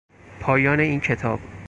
[0.39, 1.39] پایان این کتاب